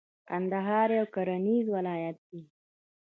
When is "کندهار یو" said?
0.27-1.05